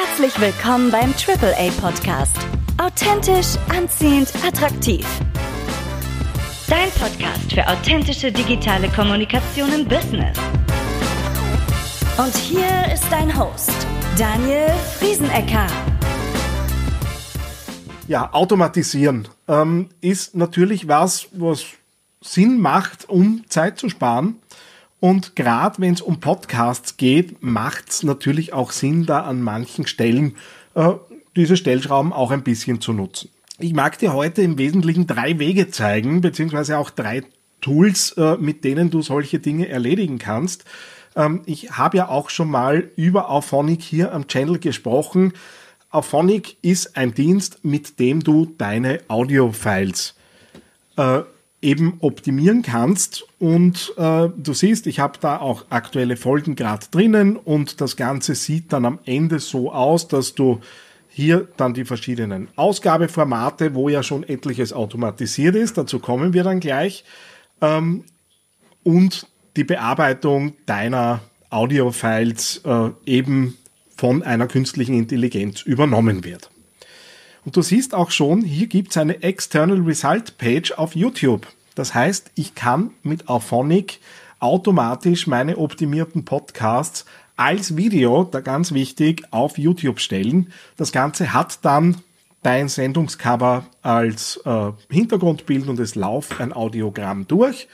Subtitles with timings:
[0.00, 2.36] Herzlich willkommen beim AAA Podcast.
[2.80, 5.04] Authentisch, anziehend, attraktiv.
[6.68, 10.38] Dein Podcast für authentische digitale Kommunikation im Business.
[12.16, 13.72] Und hier ist dein Host,
[14.16, 15.66] Daniel Friesenecker.
[18.06, 21.64] Ja, automatisieren ähm, ist natürlich was, was
[22.20, 24.36] Sinn macht, um Zeit zu sparen.
[25.00, 29.86] Und gerade wenn es um Podcasts geht, macht es natürlich auch Sinn, da an manchen
[29.86, 30.34] Stellen
[30.74, 30.92] äh,
[31.36, 33.30] diese Stellschrauben auch ein bisschen zu nutzen.
[33.58, 37.22] Ich mag dir heute im Wesentlichen drei Wege zeigen, beziehungsweise auch drei
[37.60, 40.64] Tools, äh, mit denen du solche Dinge erledigen kannst.
[41.16, 45.32] Ähm, ich habe ja auch schon mal über Auphonic hier am Channel gesprochen.
[45.90, 50.14] Auphonic ist ein Dienst, mit dem du deine Audio-Files
[50.96, 51.22] äh,
[51.60, 53.24] eben optimieren kannst.
[53.38, 58.34] Und äh, du siehst, ich habe da auch aktuelle Folgen gerade drinnen und das Ganze
[58.34, 60.60] sieht dann am Ende so aus, dass du
[61.08, 66.60] hier dann die verschiedenen Ausgabeformate, wo ja schon etliches automatisiert ist, dazu kommen wir dann
[66.60, 67.04] gleich,
[67.60, 68.04] ähm,
[68.84, 73.56] und die Bearbeitung deiner Audiofiles äh, eben
[73.96, 76.50] von einer künstlichen Intelligenz übernommen wird.
[77.44, 81.46] Und du siehst auch schon, hier gibt es eine External Result Page auf YouTube.
[81.74, 84.00] Das heißt, ich kann mit Auphonic
[84.40, 87.04] automatisch meine optimierten Podcasts
[87.36, 90.52] als Video, da ganz wichtig, auf YouTube stellen.
[90.76, 91.98] Das Ganze hat dann
[92.42, 97.68] dein Sendungscover als äh, Hintergrundbild und es läuft ein Audiogramm durch.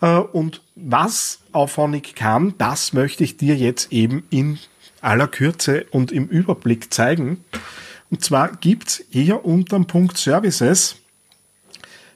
[0.00, 4.58] Äh, und was Auphonic kann, das möchte ich dir jetzt eben in
[5.00, 7.44] aller Kürze und im Überblick zeigen.
[8.14, 10.94] Und zwar gibt's hier unter dem Punkt Services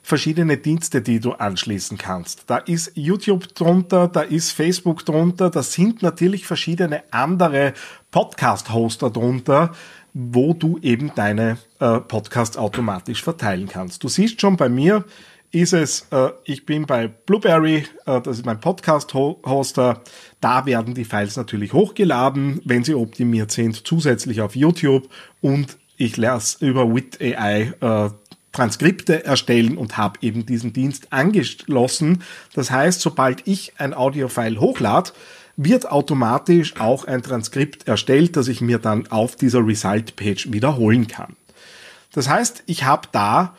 [0.00, 2.44] verschiedene Dienste, die du anschließen kannst.
[2.46, 7.74] Da ist YouTube drunter, da ist Facebook drunter, da sind natürlich verschiedene andere
[8.12, 9.72] Podcast-Hoster drunter,
[10.14, 14.04] wo du eben deine äh, Podcasts automatisch verteilen kannst.
[14.04, 15.04] Du siehst schon bei mir,
[15.50, 20.02] ist es, äh, ich bin bei Blueberry, äh, das ist mein Podcast-Hoster.
[20.40, 25.08] Da werden die Files natürlich hochgeladen, wenn sie optimiert sind, zusätzlich auf YouTube
[25.40, 28.10] und ich lasse über Wit AI äh,
[28.52, 32.22] Transkripte erstellen und habe eben diesen Dienst angeschlossen.
[32.54, 35.10] Das heißt, sobald ich ein Audiofile hochlade,
[35.56, 41.36] wird automatisch auch ein Transkript erstellt, das ich mir dann auf dieser Result-Page wiederholen kann.
[42.12, 43.56] Das heißt, ich habe da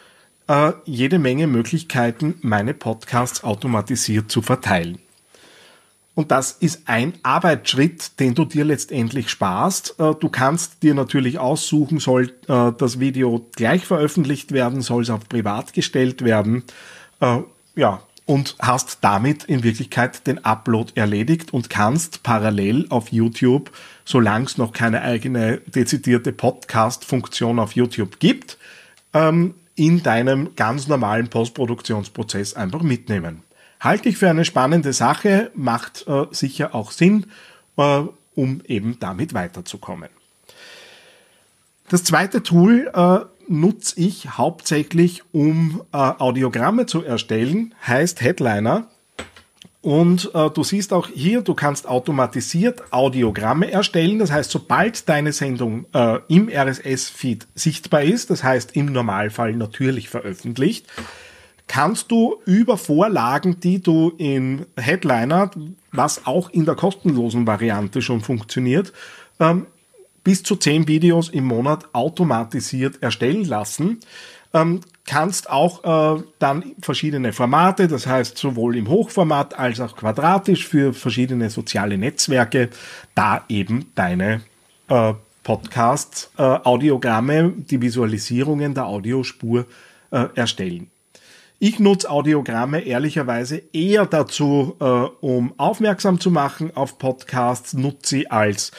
[0.47, 4.97] äh, jede Menge Möglichkeiten, meine Podcasts automatisiert zu verteilen.
[6.19, 9.95] Und das ist ein Arbeitsschritt, den du dir letztendlich sparst.
[10.01, 15.09] Äh, du kannst dir natürlich aussuchen, soll äh, das Video gleich veröffentlicht werden, soll es
[15.09, 16.63] auf privat gestellt werden.
[17.21, 17.37] Äh,
[17.77, 23.71] ja, und hast damit in Wirklichkeit den Upload erledigt und kannst parallel auf YouTube,
[24.03, 28.57] solange es noch keine eigene dezidierte Podcast-Funktion auf YouTube gibt,
[29.13, 33.43] ähm, in deinem ganz normalen Postproduktionsprozess einfach mitnehmen.
[33.79, 37.27] Halte ich für eine spannende Sache, macht äh, sicher auch Sinn,
[37.77, 38.01] äh,
[38.35, 40.09] um eben damit weiterzukommen.
[41.89, 48.87] Das zweite Tool äh, nutze ich hauptsächlich, um äh, Audiogramme zu erstellen, heißt Headliner.
[49.81, 54.19] Und äh, du siehst auch hier, du kannst automatisiert Audiogramme erstellen.
[54.19, 60.09] Das heißt, sobald deine Sendung äh, im RSS-Feed sichtbar ist, das heißt im Normalfall natürlich
[60.09, 60.85] veröffentlicht,
[61.69, 65.51] kannst du über Vorlagen, die du in Headliner,
[65.91, 68.91] was auch in der kostenlosen Variante schon funktioniert,
[69.39, 69.67] ähm,
[70.23, 73.99] bis zu zehn Videos im Monat automatisiert erstellen lassen.
[74.51, 80.67] Ähm, kannst auch äh, dann verschiedene Formate, das heißt sowohl im Hochformat als auch quadratisch
[80.67, 82.69] für verschiedene soziale Netzwerke,
[83.13, 84.41] da eben deine
[84.87, 85.13] äh,
[85.43, 89.65] Podcasts, äh, Audiogramme, die Visualisierungen der Audiospur
[90.09, 90.89] äh, erstellen.
[91.61, 98.31] Ich nutze Audiogramme ehrlicherweise eher dazu, äh, um aufmerksam zu machen auf Podcasts, nutze sie
[98.31, 98.71] als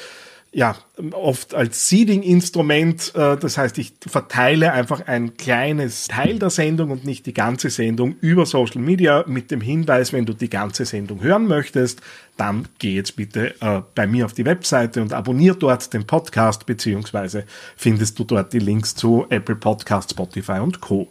[0.53, 0.75] ja,
[1.13, 3.13] oft als Seeding-Instrument.
[3.15, 7.69] Äh, das heißt, ich verteile einfach ein kleines Teil der Sendung und nicht die ganze
[7.69, 12.01] Sendung über Social Media mit dem Hinweis, wenn du die ganze Sendung hören möchtest,
[12.39, 16.67] dann geh jetzt bitte äh, bei mir auf die Webseite und abonniere dort den Podcast,
[16.67, 17.45] beziehungsweise
[17.77, 21.09] findest du dort die Links zu Apple Podcast, Spotify und Co.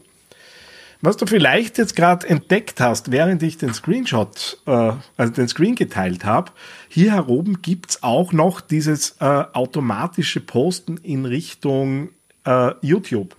[1.02, 5.76] Was du vielleicht jetzt gerade entdeckt hast, während ich den Screenshot, äh, also den Screen
[5.76, 6.52] geteilt habe,
[6.90, 12.10] hier heroben gibt's auch noch dieses äh, automatische Posten in Richtung
[12.46, 13.38] äh, YouTube.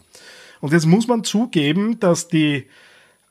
[0.61, 2.67] Und jetzt muss man zugeben, dass die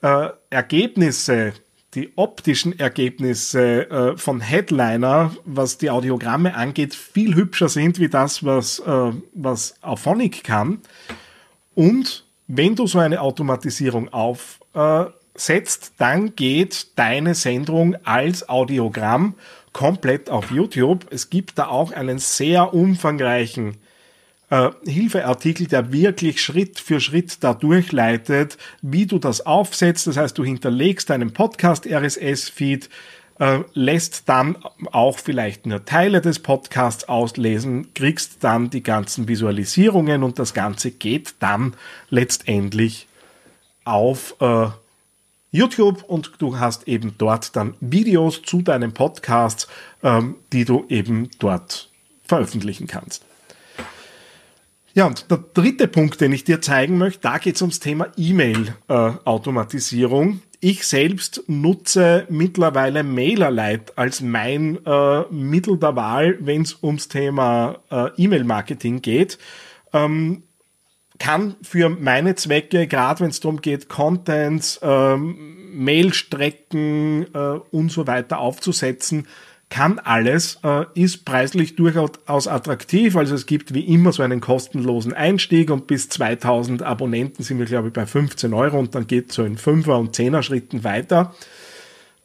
[0.02, 1.54] äh, Ergebnisse
[1.96, 8.46] die optischen Ergebnisse äh, von Headliner, was die Audiogramme angeht, viel hübscher sind wie das,
[8.46, 10.82] was, äh, was Auphonic kann.
[11.74, 19.36] Und wenn du so eine Automatisierung aufsetzt, dann geht deine Sendung als Audiogramm
[19.72, 21.06] komplett auf YouTube.
[21.12, 23.78] Es gibt da auch einen sehr umfangreichen
[24.50, 30.08] äh, Hilfeartikel, der wirklich Schritt für Schritt da durchleitet, wie du das aufsetzt.
[30.08, 32.90] Das heißt, du hinterlegst deinen Podcast RSS-Feed,
[33.40, 34.58] äh, lässt dann
[34.92, 40.92] auch vielleicht nur Teile des Podcasts auslesen, kriegst dann die ganzen Visualisierungen und das Ganze
[40.92, 41.74] geht dann
[42.10, 43.08] letztendlich
[43.86, 44.68] auf äh,
[45.52, 49.68] YouTube und du hast eben dort dann Videos zu deinem Podcast,
[50.04, 51.90] ähm, die du eben dort
[52.24, 53.26] veröffentlichen kannst.
[54.94, 58.08] Ja, und der dritte Punkt, den ich dir zeigen möchte, da geht es ums Thema
[58.18, 60.42] E-Mail-Automatisierung.
[60.62, 67.80] Ich selbst nutze mittlerweile MailerLite als mein äh, Mittel der Wahl, wenn es ums Thema
[67.90, 69.38] äh, E-Mail-Marketing geht.
[69.94, 70.44] Ähm,
[71.18, 78.08] kann für meine Zwecke, gerade wenn es darum geht, Contents, ähm, Mailstrecken äh, und so
[78.08, 79.28] weiter aufzusetzen,
[79.70, 83.16] kann alles, äh, ist preislich durchaus attraktiv.
[83.16, 87.66] Also es gibt wie immer so einen kostenlosen Einstieg und bis 2000 Abonnenten sind wir,
[87.66, 91.36] glaube ich, bei 15 Euro und dann geht so in 5er und 10er Schritten weiter.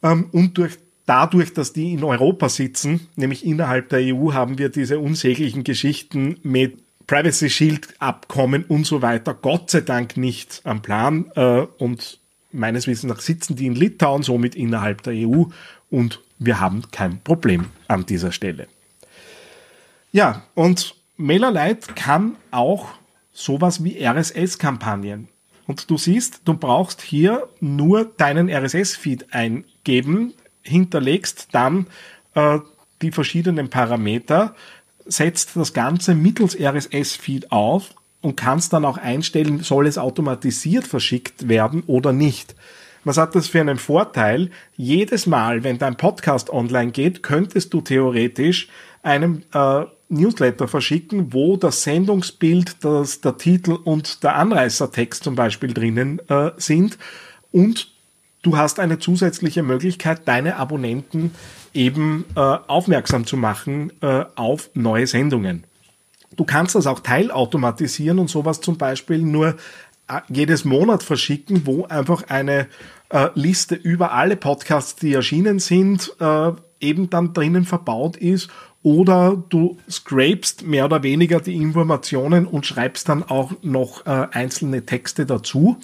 [0.01, 4.69] Ähm, und durch dadurch, dass die in Europa sitzen, nämlich innerhalb der EU, haben wir
[4.69, 10.81] diese unsäglichen Geschichten mit Privacy Shield Abkommen und so weiter, Gott sei Dank nicht am
[10.81, 11.31] Plan.
[11.35, 12.19] Äh, und
[12.51, 15.43] meines Wissens nach sitzen die in Litauen, somit innerhalb der EU
[15.91, 18.67] und wir haben kein Problem an dieser Stelle.
[20.11, 22.89] Ja, und MailerLite kann auch
[23.31, 25.27] sowas wie RSS-Kampagnen.
[25.67, 31.87] Und du siehst, du brauchst hier nur deinen RSS-Feed eingeben, hinterlegst dann
[32.33, 32.59] äh,
[33.01, 34.55] die verschiedenen Parameter,
[35.05, 41.47] setzt das Ganze mittels RSS-Feed auf und kannst dann auch einstellen, soll es automatisiert verschickt
[41.47, 42.55] werden oder nicht.
[43.05, 44.49] Was hat das für einen Vorteil?
[44.75, 48.67] Jedes Mal, wenn dein Podcast online geht, könntest du theoretisch
[49.03, 55.71] einem äh, Newsletter verschicken, wo das Sendungsbild, das, der Titel und der Anreißertext zum Beispiel
[55.71, 56.97] drinnen äh, sind.
[57.51, 57.91] Und
[58.41, 61.31] du hast eine zusätzliche Möglichkeit, deine Abonnenten
[61.75, 65.63] eben äh, aufmerksam zu machen äh, auf neue Sendungen.
[66.35, 69.55] Du kannst das auch teilautomatisieren und sowas zum Beispiel nur
[70.29, 72.67] jedes Monat verschicken, wo einfach eine
[73.09, 78.49] äh, Liste über alle Podcasts, die erschienen sind, äh, eben dann drinnen verbaut ist.
[78.83, 84.85] Oder du scrapest mehr oder weniger die Informationen und schreibst dann auch noch äh, einzelne
[84.85, 85.77] Texte dazu.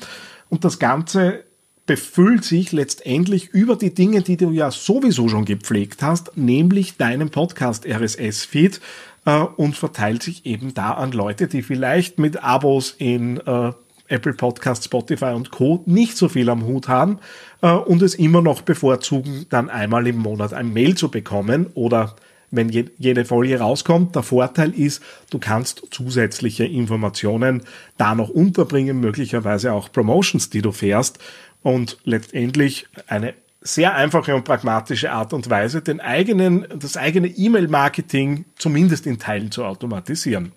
[0.49, 1.43] Und das Ganze
[1.87, 7.31] befüllt sich letztendlich über die Dinge, die du ja sowieso schon gepflegt hast, nämlich deinen
[7.31, 8.79] Podcast RSS-Feed
[9.25, 13.71] äh, und verteilt sich eben da an Leute, die vielleicht mit Abos in äh,
[14.11, 15.83] Apple Podcast, Spotify und Co.
[15.85, 17.19] nicht so viel am Hut haben
[17.61, 22.15] äh, und es immer noch bevorzugen, dann einmal im Monat ein Mail zu bekommen oder
[22.51, 24.15] wenn je, jede Folie rauskommt.
[24.15, 27.63] Der Vorteil ist, du kannst zusätzliche Informationen
[27.97, 31.19] da noch unterbringen, möglicherweise auch Promotions, die du fährst
[31.63, 38.45] und letztendlich eine sehr einfache und pragmatische Art und Weise, den eigenen, das eigene E-Mail-Marketing
[38.57, 40.51] zumindest in Teilen zu automatisieren.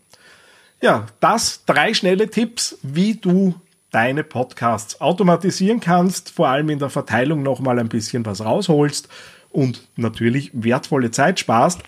[0.80, 3.54] Ja, das drei schnelle Tipps, wie du
[3.90, 9.08] deine Podcasts automatisieren kannst, vor allem in der Verteilung nochmal ein bisschen was rausholst
[9.50, 11.82] und natürlich wertvolle Zeit sparst.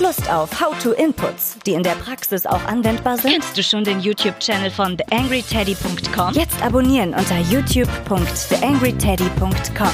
[0.00, 3.32] Lust auf How-to-Inputs, die in der Praxis auch anwendbar sind?
[3.32, 6.32] Kennst du schon den YouTube-Channel von theangryteddy.com?
[6.34, 9.92] Jetzt abonnieren unter youtube.theangryteddy.com.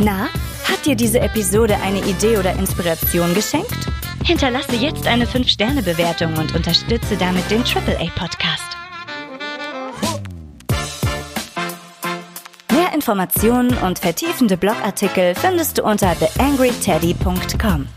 [0.00, 0.28] Na,
[0.68, 3.88] hat dir diese Episode eine Idee oder Inspiration geschenkt?
[4.24, 8.76] Hinterlasse jetzt eine 5-Sterne-Bewertung und unterstütze damit den AAA-Podcast.
[12.72, 17.88] Mehr Informationen und vertiefende Blogartikel findest du unter theangryteddy.com.